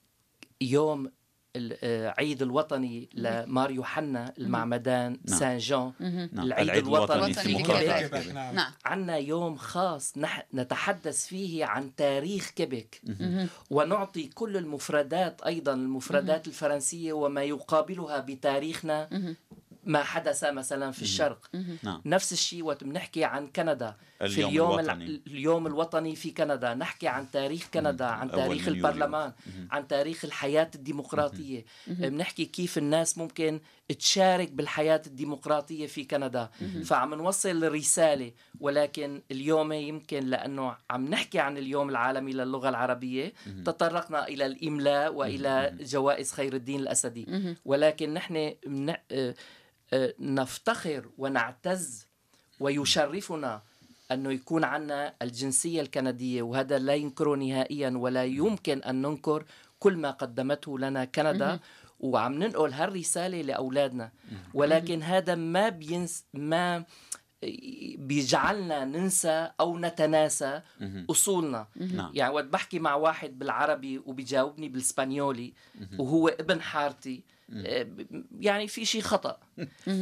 [0.61, 1.11] يوم
[1.55, 5.39] العيد الوطني لمار يوحنا المعمدان نعم.
[5.39, 6.45] سان جون نعم.
[6.45, 7.63] العيد الوطني الوطني في.
[7.63, 8.71] كيبيك نعم.
[8.85, 13.01] عنا يوم خاص نح نتحدث فيه عن تاريخ كيبيك
[13.69, 19.09] ونعطي كل المفردات أيضا المفردات الفرنسية وما يقابلها بتاريخنا.
[19.87, 21.49] ما حدث مثلا في الشرق.
[21.83, 22.01] نعم.
[22.05, 23.95] نفس الشيء وقت بنحكي عن كندا.
[24.19, 25.21] في اليوم اليوم الوطني.
[25.27, 26.73] اليوم الوطني في كندا.
[26.73, 28.67] نحكي عن تاريخ كندا عن تاريخ.
[28.67, 29.31] البرلمان
[29.71, 31.65] عن تاريخ الحياة الديمقراطية.
[31.87, 33.59] بنحكي كيف الناس ممكن
[33.99, 36.49] تشارك بالحياة الديمقراطية في كندا.
[36.85, 43.33] فعم نوصل رسالة ولكن اليوم يمكن لأنه عم نحكي عن اليوم العالمي للغة العربية.
[43.65, 47.55] تطرقنا إلى الإملاء وإلى جوائز خير الدين الأسدي.
[47.65, 48.93] ولكن نحن من-
[50.19, 52.07] نفتخر ونعتز
[52.59, 53.61] ويشرفنا
[54.11, 59.45] أنه يكون عنا الجنسية الكندية وهذا لا ينكره نهائيا ولا يمكن أن ننكر
[59.79, 61.59] كل ما قدمته لنا كندا.
[61.99, 64.11] وعم ننقل هالرسالة لأولادنا.
[64.53, 66.83] ولكن هذا ما بينس ما
[67.97, 70.61] بيجعلنا ننسى أو نتناسى
[71.09, 71.67] أصولنا.
[71.75, 72.11] نعم.
[72.13, 75.53] يعني وقت بحكي مع واحد بالعربي وبيجاوبني بالإسبانيولي
[75.97, 77.36] وهو ابن حارتي آه،
[78.39, 79.37] يعني في شيء خطأ.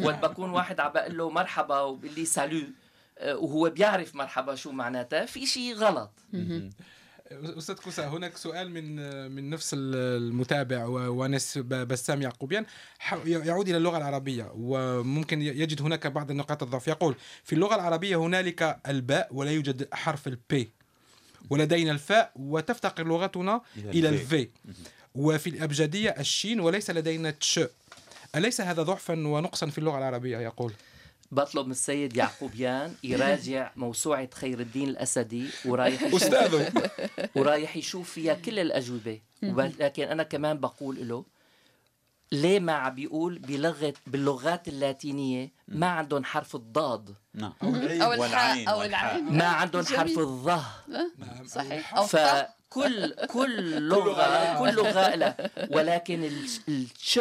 [0.04, 2.62] وقت بكون واحد عم بقول له مرحبا وبيقول لي سالو
[3.18, 6.12] آه، وهو بيعرف مرحبا شو معناتها في شيء غلط.
[7.32, 8.96] أستاذ كوسا هناك سؤال من
[9.32, 12.66] من نفس المتابع و- ونس ب- بسام يعقوبيان.
[13.26, 16.88] يعود إلى اللغة العربية وممكن يجد هناك بعض النقاط الضعف.
[16.88, 20.72] يقول في اللغة العربية هنالك الباء ولا يوجد حرف البي
[21.50, 24.50] ولدينا الفاء وتفتقر لغتنا إلى إلى الفي.
[25.16, 27.60] وفي الأبجدية الشين وليس لدينا تش.
[28.36, 30.74] أليس هذا ضعفا ونقصا في اللغة العربية؟ يقول.
[31.32, 36.72] بطلب من السيد يعقوبيان يراجع موسوعة خير الدين الأسدي ورايح يشوف أستاذه.
[37.36, 39.22] ورايح يشوف فيها كل الأجوبة.
[39.44, 41.26] وب- لكن أنا كمان بقول له
[42.32, 47.54] ليه ما عم بيقول بلغة باللغات اللاتينية ما عندهم حرف الضاد؟ نعم.
[47.64, 49.16] الحاء والعين أو والحاء.
[49.20, 49.38] العين.
[49.38, 49.86] ما عندهم.
[49.86, 50.64] حرف الظه.
[51.18, 51.48] نعم.
[51.48, 51.96] صحيح.
[51.96, 57.20] أو الطاء فكل كل لغة كل لغة لها ولكن ال- الش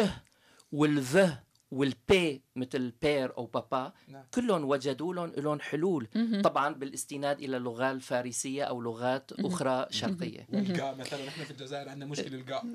[0.71, 1.29] والذ
[1.71, 4.23] والبي مثل بير أو بابا نعم.
[4.33, 6.07] كلهم وجدوا لهم لهم حلول.
[6.43, 10.47] طبعا بالاستناد إلى اللغة الفارسيه أو لغات أخرى شرقية.
[10.53, 12.65] والقاء مثلا نحن في الجزائر عندنا مشكلة القاء.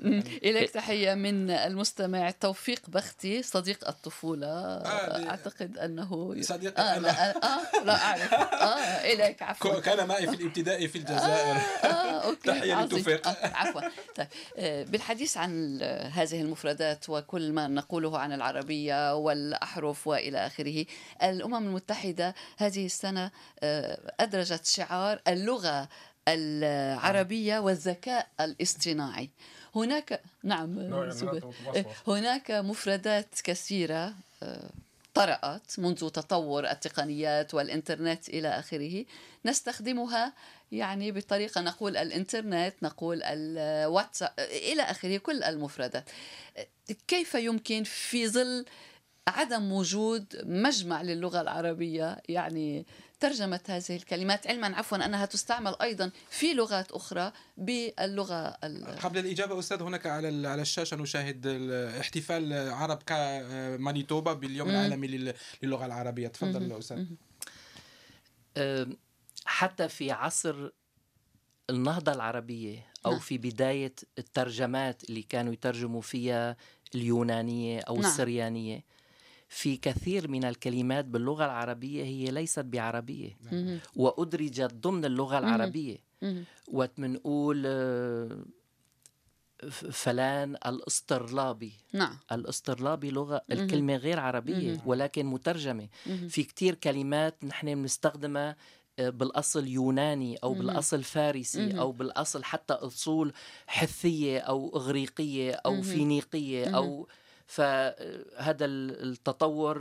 [0.43, 4.47] إليك تحية من المستمع توفيق بختي صديق الطفولة.
[4.47, 7.01] آه، أعتقد أنه صديق آه أنا.
[7.01, 8.33] لا, آه لا أعرف.
[8.33, 9.79] آه إليك عفوا.
[9.79, 11.55] كان معي في الابتدائي في الجزائر.
[11.83, 11.87] آه
[12.27, 12.47] أوكي.
[12.51, 12.99] تحية عظيم.
[12.99, 13.27] لتوفيق.
[13.27, 13.81] آه عفوا.
[14.15, 15.81] طيب آه بالحديث عن
[16.13, 19.15] هذه المفردات وكل ما نقوله عن العربية
[19.71, 20.85] والأحرف وإلى آخره
[21.23, 25.89] الأمم المتحدة هذه السنة آه أدرجت شعار اللغة
[26.27, 29.29] العربية والذكاء الاصطناعي
[29.75, 31.37] هناك نعم من زبير.
[31.37, 31.85] الوسواس.
[32.07, 34.69] هناك مفردات كثيرة آه،
[35.13, 39.05] طرأت منذ تطور التقنيات والإنترنت إلى آخره
[39.45, 40.33] نستخدمها
[40.71, 46.09] يعني بطريقة نقول الإنترنت نقول الواتساب إلى آخره كل المفردات
[47.07, 48.65] كيف يمكن في ظل
[49.27, 52.85] عدم وجود مجمع للغة العربية يعني
[53.19, 59.59] ترجمة هذه الكلمات علما عفوا أنها تستعمل أيضا في لغات أخرى باللغة ال- قبل الإجابة
[59.59, 64.73] أستاذ هناك على ال- على الشاشة نشاهد ال- احتفال عرب كا مانيتوبا باليوم مم.
[64.75, 67.05] العالمي لل- للغة العربية تفضل أستاذ
[68.57, 68.97] أم،
[69.45, 70.69] حتى في عصر
[71.69, 73.19] النهضة العربية أو نعم.
[73.19, 76.57] في بداية الترجمات اللي كانوا يترجموا فيها
[76.95, 78.05] اليونانية أو نعم.
[78.05, 78.83] السريانية
[79.53, 83.79] في كثير من الكلمات باللغة العربية هي ليست بعربية مهم.
[83.95, 86.45] وأدرجت ضمن اللغة العربية مهم.
[86.67, 88.45] وقت منقول آه،
[89.91, 94.81] فلان الاسطرلابي نعم الاسطرلابي لغة الكلمة غير عربية مهم.
[94.85, 96.27] ولكن مترجمة مهم.
[96.27, 98.55] في كتير كلمات نحن بنستخدمها
[98.99, 100.57] آه، بالأصل يوناني أو مهم.
[100.59, 101.79] بالأصل فارسي مهم.
[101.79, 103.33] أو بالأصل حتى أصول
[103.67, 105.81] حثية أو إغريقية أو مهم.
[105.81, 107.07] فينيقية أو
[107.51, 109.79] فهذا التطور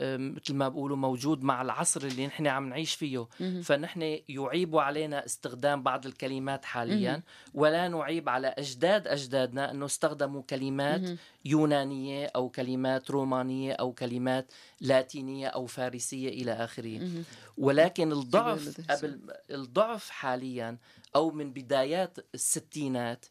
[0.00, 3.26] مثل ما بقولوا موجود مع العصر اللي نحن عم نعيش فيه.
[3.62, 7.22] فنحن يعيب علينا استخدام بعض الكلمات حاليا.
[7.54, 11.00] ولا نعيب على أجداد أجدادنا أنه استخدموا كلمات.
[11.44, 17.00] يونانية أو كلمات رومانية أو كلمات لاتينية أو فارسية إلى آخره.
[17.58, 20.76] ولكن الضعف قبل الضعف حاليا
[21.16, 23.26] أو من بدايات الستينات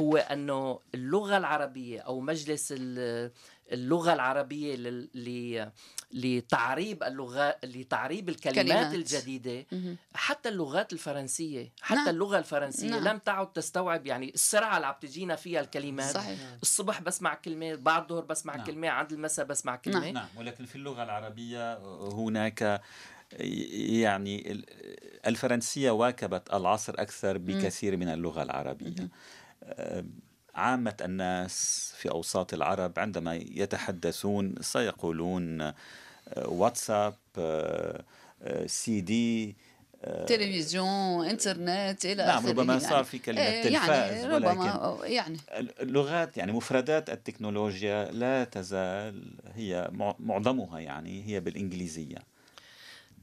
[0.00, 3.30] هو أنه اللغة العربية أو مجلس ال-
[3.72, 5.68] اللغة العربية لل- ل-
[6.12, 8.94] لتعريب اللغة لتعريب الكلمات كلمات.
[8.94, 9.66] الجديدة.
[10.14, 12.08] حتى اللغات الفرنسية حتى نعم.
[12.08, 13.04] اللغة الفرنسية نعم.
[13.08, 18.02] لم تعد تستوعب يعني السرعة اللي عم تجينا فيها الكلمات صحيح الصبح بسمع كلمة بعد
[18.02, 18.66] الظهر بسمع نعم.
[18.66, 21.78] كلمة عند المساء بسمع كلمة نعم ولكن في اللغة العربية
[22.12, 22.80] هناك
[23.40, 24.64] يعني ال-
[25.26, 29.08] الفرنسية واكبت العصر أكثر بكثير من اللغة العربية آه،
[30.54, 35.74] عامة الناس في أوساط العرب عندما يتحدثون سيقولون آه،
[36.48, 38.04] واتساب آه،
[38.42, 39.56] آه، سي دي
[40.26, 42.86] تلفزيون إنترنت إلى نعم ربما يعني.
[42.88, 45.38] صار في كلمة إيه، تلفاز يعني ولكن ربما يعني
[45.80, 52.18] اللغات يعني مفردات التكنولوجيا لا تزال هي مع- معظمها يعني هي بالإنجليزية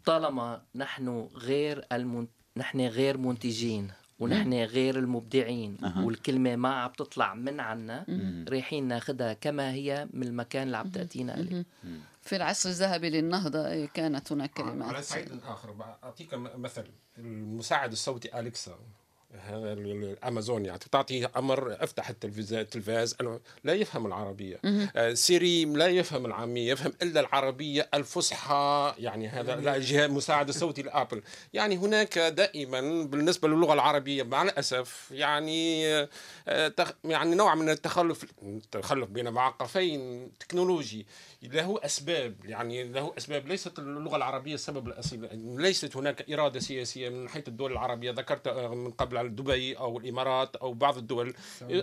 [0.06, 2.28] طالما نحن غير المن...
[2.58, 6.06] نحن غير منتجين ونحن غير المبدعين أها.
[6.06, 8.06] والكلمة ما عم تطلع من عنا
[8.50, 11.66] رايحين ناخدها كما هي من المكان اللي عم تأتينا إليه
[12.22, 16.84] في العصر الذهبي للنهضة إيه، كانت هناك على كلمات صعيد اخر أعطيك مثل
[17.18, 18.80] المساعد الصوتي أليكسا.
[19.50, 24.60] الأمازون يعني تعطي أمر أفتح التلفاز التلفاز أنا لا يفهم العربية.
[24.96, 30.82] آه، سيري لا يفهم العامية يفهم إلا العربية الفصحى يعني هذا لا جهاز مساعد الصوتي
[30.82, 31.22] لأبل.
[31.54, 35.86] يعني هناك دائما بالنسبة للغة العربية مع الأسف يعني
[36.48, 36.74] آه،
[37.06, 41.06] يعني نوع من التخلف التخلف بين معقفين تكنولوجي
[41.44, 42.36] له أسباب.
[42.46, 43.48] يعني له أسباب.
[43.48, 45.30] ليست اللغة العربية السبب الاصيل
[45.62, 48.12] ليست هناك إرادة سياسية من حيث الدول العربية.
[48.12, 51.34] ذكرت آه، من قبل على دبي أو الإمارات أو بعض الدول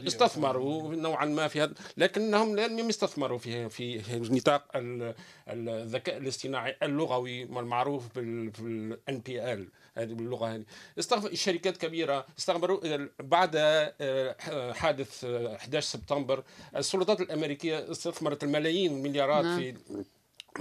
[0.07, 5.15] استثمروا نوعا ما في هذا لكنهم لم يستثمروا في في نطاق ال-
[5.49, 10.65] الذكاء الاصطناعي اللغوي المعروف بالان بي ال هذه باللغة هذه
[10.99, 16.45] استغفر الشركات كبيرة استغفروا بعد آه، حادث آه، 11 سبتمبر
[16.77, 19.59] السلطات الأمريكية استثمرت الملايين والمليارات نعم.
[19.59, 19.75] في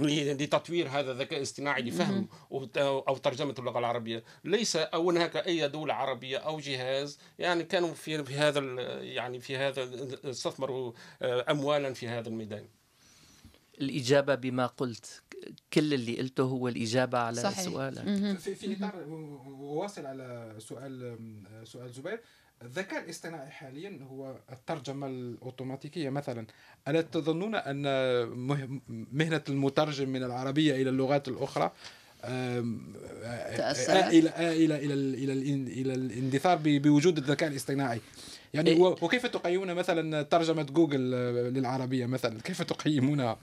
[0.00, 4.24] لتطوير هذا الذكاء الاصطناعي لفهم أو ترجمة اللغة العربية.
[4.44, 9.40] ليس أو هناك أي دولة عربية أو جهاز يعني كانوا في في هذا ال- يعني
[9.40, 9.88] في هذا
[10.24, 12.64] استثمروا آه، اموالا في هذا الميدان.
[13.80, 15.22] الإجابة بما قلت
[15.72, 17.60] كل اللي قلته هو الإجابة على صحيح.
[17.60, 18.38] سؤالك.
[18.38, 19.04] في في إطار
[19.60, 21.16] واصل على سؤال
[21.64, 22.20] سؤال زبير.
[22.64, 26.46] الذكاء الاصطناعي حاليا هو الترجمة الأوتوماتيكية مثلا
[26.88, 27.82] ألا تظنون أن
[28.28, 28.80] مه-
[29.12, 31.72] مهنة المترجم من العربية إلى اللغات الأخرى
[32.24, 32.80] آم،
[33.56, 34.74] تأثرت؟ إلى ال-
[35.14, 38.00] إلى ال- إلى الاندثار بوجود الذكاء الاصطناعي
[38.54, 38.78] يعني إيه.
[38.80, 41.00] وكيف تقيمون مثلا ترجمة جوجل
[41.54, 43.38] للعربية مثلا كيف تقيمونها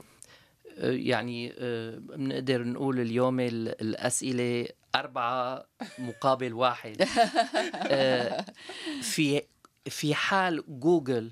[0.78, 5.66] يعني آه، بنقدر نقول اليوم ال- الأسئلة أربعة
[5.98, 7.02] مقابل واحد.
[7.74, 8.44] آه،
[9.02, 9.42] في
[9.86, 11.30] في حال جوجل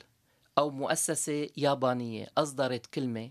[0.58, 3.30] أو مؤسسة يابانية أصدرت كلمة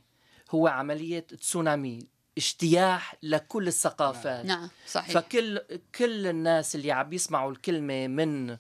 [0.52, 2.00] هو عملية تسونامي
[2.38, 4.46] اجتياح لكل الثقافات.
[4.46, 5.14] نعم صحيح.
[5.14, 5.60] فكل
[5.96, 8.60] كل الناس اللي عم يسمعوا الكلمة من آه،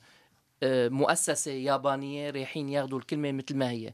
[0.63, 3.93] مؤسسة يابانية رايحين ياخذوا الكلمة مثل ما هي.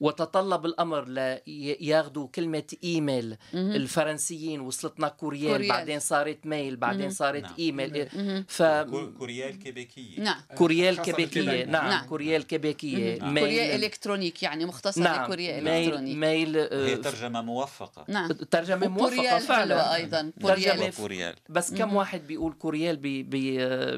[0.00, 3.36] وتطلب الأمر لياخذوا كلمة إيميل.
[3.54, 5.68] الفرنسيين وصلتنا courriel, courriel.
[5.68, 7.52] بعدين صارت mail بعدين صارت نعم.
[7.58, 8.06] إيميل.
[8.48, 10.20] ف cou- courriel كيبيكية.
[10.20, 10.40] نعم.
[10.56, 11.64] courriel خاصة كيبيكية.
[11.64, 12.06] نعم, نعم.
[12.06, 13.18] courriel كيبيكية.
[13.18, 13.38] نعم.
[13.38, 15.24] courrier électronique يعني مختصر نعم.
[15.24, 15.68] ل courrier mail.
[15.84, 16.16] électronique.
[16.16, 18.04] mail هي آه، ترجمة موفقة.
[18.08, 18.32] نعم.
[18.32, 19.94] ترجمة موفقة فعلا.
[19.94, 20.32] أيضا.
[20.42, 22.96] courriel ترجمة courriel بس كم واحد بيقول courriel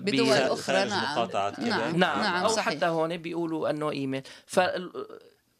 [0.00, 0.84] بدول أخرى.
[0.84, 1.96] نعم.
[1.96, 2.05] نعم.
[2.14, 2.74] نعم, نعم أو صحيح.
[2.76, 4.22] حتى هون بيقولوا إنه إيميل.
[4.46, 4.60] ف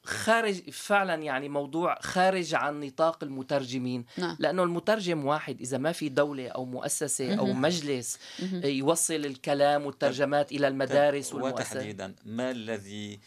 [0.05, 4.05] خارج فعلا يعني موضوع خارج عن نطاق المترجمين.
[4.19, 4.37] نعم.
[4.39, 8.19] لأنه المترجم واحد إذا ما في دولة أو مؤسسة أو مجلس
[8.65, 13.21] يوصل الكلام والترجمات إلى المدارس والمؤسسات وتحديدا ما الذي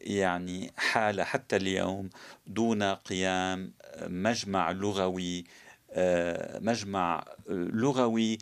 [0.00, 2.10] يعني حال حتى اليوم
[2.46, 3.72] دون قيام
[4.06, 5.44] مجمع لغوي
[5.96, 8.38] آه، مجمع لغوي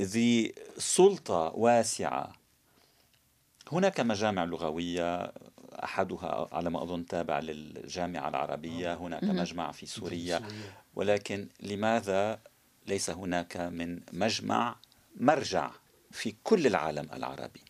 [0.00, 2.43] ذي سلطة واسعة؟
[3.72, 5.32] هناك مجامع لغوية
[5.84, 10.42] أحدها على ما أظن تابع للجامعة العربية هناك مجمع في سوريا.
[10.94, 12.40] ولكن لماذا
[12.86, 14.76] ليس هناك من مجمع
[15.16, 15.70] مرجع
[16.10, 17.60] في كل العالم العربي؟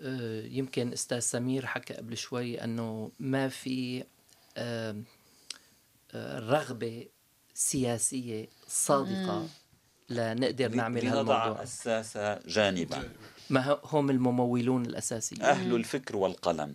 [0.00, 4.04] آه، يمكن أستاذ سمير حكى قبل شوي إنه ما في
[4.56, 5.02] آه،
[6.38, 7.06] رغبة
[7.54, 9.48] سياسية صادقة
[10.08, 11.62] لنقدر نعمل لنضع هالموضوع.
[11.62, 13.12] الساسة جانبا.
[13.50, 15.42] ما هم الممولون الأساسيين.
[15.42, 16.74] أهل الفكر والقلم.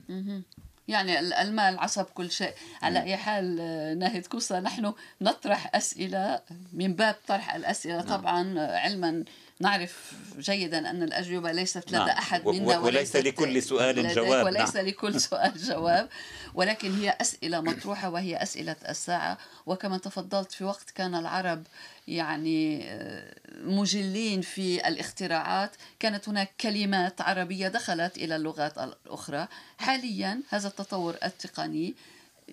[0.88, 2.53] يعني ال- المال عصب كل شيء.
[2.82, 3.55] على أي حال
[3.99, 6.41] ناهد كوسا نحن نطرح أسئلة
[6.73, 8.01] من باب طرح الأسئلة.
[8.01, 9.23] طبعا آه، علما
[9.62, 12.10] نعرف جيدا أن الأجوبة ليست لدى نعم.
[12.10, 14.86] أحد منا وليس لكل سؤال جواب، وليس نعم.
[14.86, 16.10] لكل سؤال جواب.
[16.54, 19.38] ولكن هي أسئلة مطروحة وهي أسئلة الساعة.
[19.65, 21.63] وكما تفضلت في وقت كان العرب
[22.07, 25.72] يعني آه، مجلين في الاختراعات.
[25.99, 29.47] كانت هناك كلمات عربية دخلت إلى اللغات الأخرى.
[29.78, 31.95] حاليا هذا التطور التقني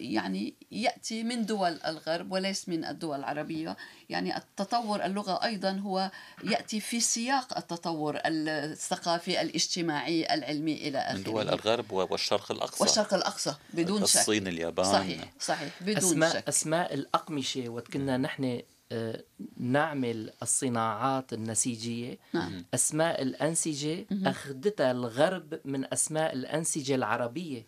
[0.01, 3.77] يعني يأتي من دول الغرب وليس من الدول العربية.
[4.09, 6.11] يعني التطور اللغة أيضا هو
[6.45, 11.17] يأتي في سياق التطور الثقافي الاجتماعي العلمي إلى آخره.
[11.17, 12.85] من دول الغرب والشرق الأقصى.
[12.85, 14.17] والشرق الأقصى بدون شك.
[14.17, 14.93] الصين اليابان.
[14.93, 16.49] صحيح صحيح بدون أسماء شك.
[16.49, 19.23] أسماء الأقمشة وقت كنا نحن آه،
[19.57, 22.19] نعمل الصناعات النسيجية.
[22.33, 22.65] نعم.
[22.75, 27.67] أسماء الأنسجة أخذتها الغرب من أسماء الأنسجة العربية.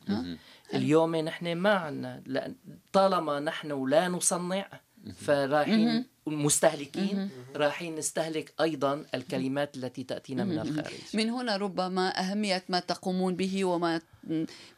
[0.74, 2.54] اليوم نحن ما عنا لأن
[2.92, 4.68] طالما نحن لا نصنع
[5.16, 10.94] فرايحين المستهلكين رايحين نستهلك أيضا الكلمات التي تأتينا من الخارج.
[11.14, 14.00] من هنا ربما أهمية ما تقومون به وما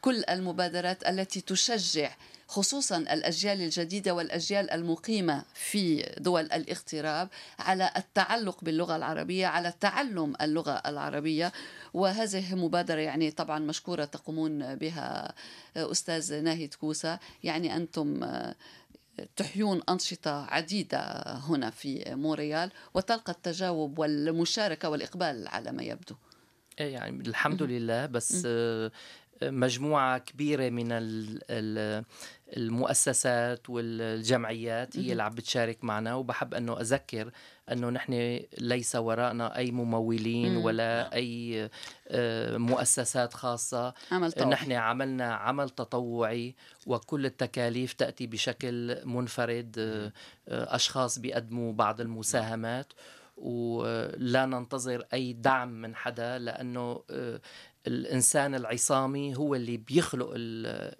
[0.01, 2.11] كل المبادرات التي تشجع
[2.51, 7.29] خصوصا الأجيال الجديدة والأجيال المقيمة في دول الاغتراب
[7.59, 11.51] على التعلق باللغة العربية على تعلم اللغة العربية.
[11.93, 15.33] وهذه مبادرة يعني طبعا مشكورة تقومون بها
[15.75, 17.19] أستاذ ناهد كوسة.
[17.43, 18.19] يعني أنتم
[19.35, 26.15] تحيون أنشطة عديدة هنا في مونريال وتلقى التجاوب والمشاركة والإقبال على ما يبدو.
[26.79, 28.05] إيه يعني الحمد لله.
[28.05, 28.47] بس
[29.43, 32.05] مجموعة كبيرة من ال- ال-
[32.57, 37.31] المؤسسات والجمعيات هي اللي عم بتشارك معنا وبحب أنه أذكر
[37.71, 41.69] أنه نحن ليس وراءنا أي ممولين ولا أي
[42.07, 43.93] آه، مؤسسات خاصة.
[44.11, 44.49] عمل طوعي.
[44.49, 46.55] نحن عملنا عمل تطوعي
[46.87, 50.11] وكل التكاليف تأتي بشكل منفرد آه،
[50.47, 52.93] آه، أشخاص بيقدموا بعض المساهمات.
[53.37, 57.03] ولا ننتظر أي دعم من حدا لأنه
[57.85, 60.35] آه، الإنسان العصامي هو اللي بيخلق ال-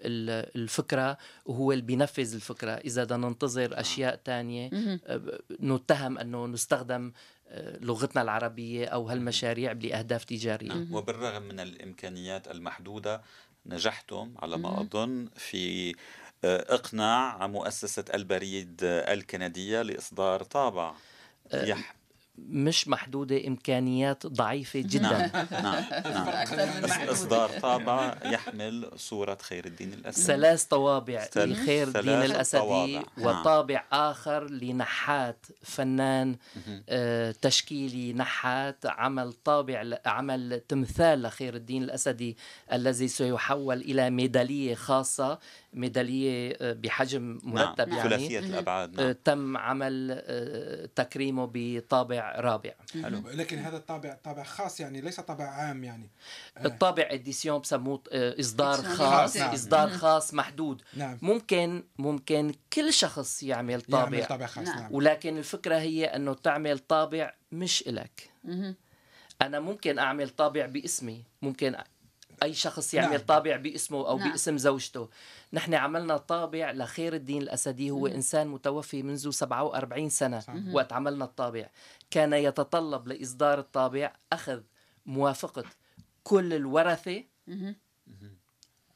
[0.06, 2.72] ال- الفكرة وهو اللي بينفذ الفكرة.
[2.72, 4.70] إذا بدنا ننتظر أشياء تانية
[5.06, 7.12] آه، نتهم أنه نستخدم
[7.48, 10.88] آه، لغتنا العربية أو هالمشاريع لأهداف تجارية.
[10.92, 13.22] وبالرغم من الإمكانيات المحدودة
[13.66, 15.92] نجحتم على ما أظن في
[16.44, 20.94] آه، إقناع مؤسسة البريد الكندية لإصدار طابع
[21.54, 21.96] يح...
[22.38, 25.84] مش محدودة إمكانيات ضعيفة جدا نعم نعم
[26.16, 26.28] نعم
[26.84, 27.12] محدودة.
[27.12, 33.04] إصدار طابع يحمل صورة خير الدين الأسد ثلاث طوابع لخير الدين طوابع.
[33.18, 33.40] نعم.
[33.42, 36.36] وطابع آخر لنحات فنان
[36.90, 42.38] آه، تشكيلي نحات عمل طابع عمل تمثال لخير الدين الأسدي
[42.74, 45.40] الذي سيحول إلى ميدالية خاصة
[45.74, 47.98] ميدالية آه، بحجم مرتب نعم.
[47.98, 49.16] يعني ثلاثية الأبعاد آه، نعم.
[49.24, 52.74] تم عمل آه، تكريمه بطابع رابع.
[53.04, 53.30] حلو.
[53.30, 56.10] لكن هذا الطابع طابع خاص يعني ليس طابع عام يعني.
[56.66, 59.56] الطابع édition بسموه إصدار خاص limitée.
[59.56, 60.82] إصدار خاص محدود.
[60.98, 61.18] نعم.
[61.22, 64.18] ممكن ممكن كل شخص يعمل طابع.
[64.18, 64.80] يعمل طابع خاص نعم.
[64.80, 64.94] نعم.
[64.94, 68.30] ولكن الفكرة هي أنه تعمل طابع مش إلك.
[68.44, 68.76] مهم.
[69.42, 71.24] أنا ممكن أعمل طابع باسمي.
[71.42, 71.76] ممكن
[72.44, 73.20] أي شخص يعمل نعم.
[73.26, 74.32] طابع باسمه أو نعم.
[74.32, 75.10] باسم زوجته.
[75.54, 77.92] نحن عملنا طابع لخير الدين الأسدي.
[77.92, 80.44] هو إنسان متوفي منذ 47 سنة.
[80.74, 81.70] وقت عملنا الطابع.
[82.12, 84.62] كان يتطلب لإصدار الطابع أخذ
[85.06, 85.64] موافقة
[86.24, 87.24] كل الورثة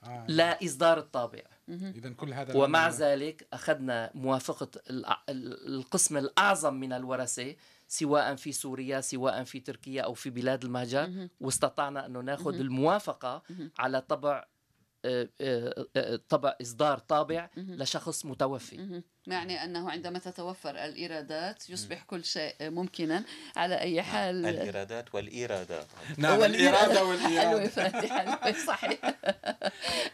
[0.03, 0.25] آه.
[0.27, 1.41] لا إصدار الطابع.
[1.69, 7.55] اذا كل هذا ومع ذلك أخذنا موافقة الأ- ال- القسم الأعظم من الورثة
[7.88, 13.43] سواء في سوريا سواء في تركيا أو في بلاد المهجر واستطعنا أنه ناخذ الموافقة
[13.79, 14.45] على طبع
[16.30, 19.01] طبع إصدار طابع لشخص متوفي.
[19.28, 23.24] يعني أنه عندما تتوفر الإيرادات يصبح كل شيء ممكنا
[23.56, 24.45] على أي حال.
[24.45, 25.86] الإيرادات والإيرادات.
[26.18, 27.03] نعم حلوة والاراده
[28.10, 28.99] حلوة صحيح.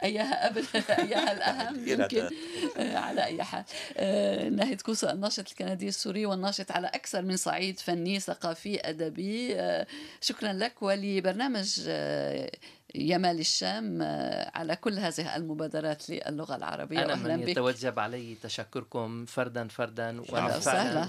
[0.03, 2.29] أيها قبل أيها الأهم يمكن
[3.05, 3.63] على أي حال.
[3.97, 9.55] آه، ناهد كوسة الناشط الكندي السوري والناشط على أكثر من صعيد فني ثقافي أدبي.
[9.55, 9.87] آه،
[10.21, 12.51] شكرا لك ولبرنامج آه،
[12.95, 17.47] يمال الشام آه، على كل هذه المبادرات للغة العربية أنا من بك.
[17.49, 20.59] يتوجب علي تشكركم فردا فردا وأنا.
[20.59, 21.07] فعلا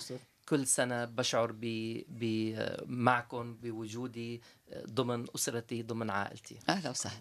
[0.48, 1.60] كل سنة بشعر ب...
[2.08, 2.54] ب...
[2.86, 4.42] معكم بوجودي
[4.90, 6.58] ضمن أسرتي ضمن عائلتي.
[6.68, 7.16] أهلا وسهلا.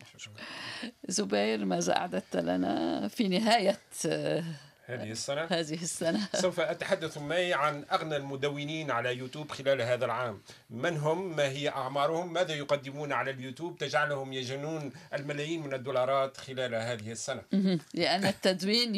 [1.07, 4.43] زبير ماذا أعددت لنا؟ في نهاية آه،
[4.91, 5.47] هذه السنة.
[5.49, 6.19] هذه السنة.
[6.33, 10.41] سوف أتحدث معي عن أغنى المدونين على يوتيوب خلال هذا العام.
[10.69, 16.75] من هم؟ ما هي أعمارهم؟ ماذا يقدمون على اليوتيوب؟ تجعلهم يجنون الملايين من الدولارات خلال
[16.75, 17.41] هذه السنة.
[17.93, 18.95] لأن التدوين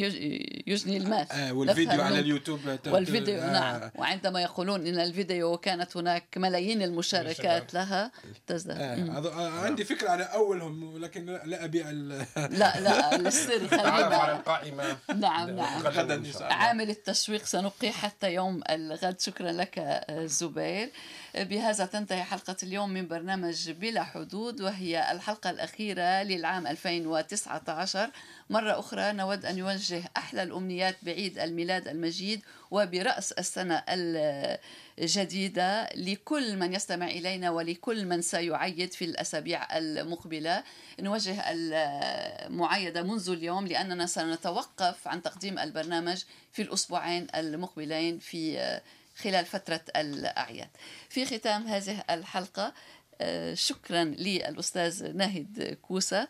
[0.68, 1.32] يجني المال.
[1.32, 3.52] آه والفيديو على اليوتيوب والفيديو آه.
[3.52, 3.92] نعم.
[3.96, 8.12] وعندما يقولون إن الفيديو كانت هناك ملايين المشاركات لها
[8.48, 8.78] تزداد.
[9.26, 14.98] آه عندي فكرة على أولهم لكن لا أبيع لا لا السر خلينا على القائمة.
[15.16, 15.83] نعم نعم.
[16.42, 19.20] عامل التشويق سنبقي حتى يوم الغد.
[19.20, 20.90] شكرا لك زبير.
[21.36, 28.10] بهذا تنتهي حلقة اليوم من برنامج بلا حدود وهي الحلقة الأخيرة للعام 2019
[28.50, 33.84] مرة أخرى نود أن نوجه أحلى الأمنيات بعيد الميلاد المجيد وبرأس السنة
[35.00, 40.64] الجديدة لكل من يستمع إلينا ولكل من سيعيد في الأسابيع المقبلة.
[41.00, 48.80] نوجه المعايدة منذ اليوم لأننا سنتوقف عن تقديم البرنامج في الأسبوعين المقبلين في
[49.16, 50.70] خلال فترة الأعياد.
[51.10, 52.74] في ختام هذه الحلقة
[53.22, 56.28] آه، شكرا للأستاذ ناهد كوسة.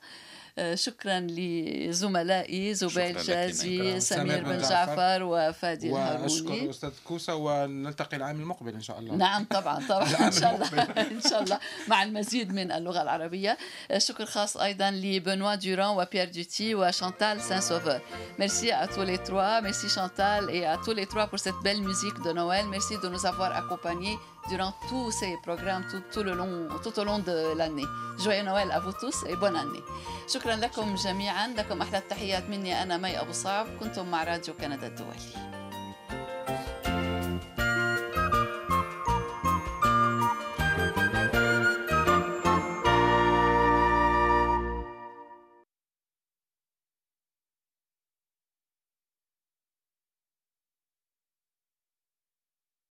[0.73, 6.23] شكرا لزملائي زبير جازي سمير بن جعفر وفادي الهاروني.
[6.23, 9.15] وأشكر الأستاذ كوسه ونلتقي العام المقبل إن شاء الله.
[9.15, 10.03] نعم طبعا طبعا.
[10.27, 11.59] إن شاء الله إن شاء الله.
[11.87, 13.57] مع المزيد من اللغة العربية.
[13.91, 18.01] آه، شكر خاص أيضا لبنوا دوران وبيير دوتي وشانتال سان سوفور
[18.39, 19.61] Merci à tous les trois.
[19.61, 22.65] Merci Chantal et à tous les trois pour cette belle musique de Noël.
[22.69, 24.17] Merci de nous avoir accompagnés
[24.49, 27.85] durant tous ces programmes tout, tout, le long, tout au long de l'année.
[28.19, 29.83] Joyeux Noël à vous tous et bonne année.
[30.27, 34.87] شكرا لكم جميعا لكم أحلى التحيات مني أنا مي أبو صعب كنتم مع راديو كندا
[34.87, 35.62] الدولي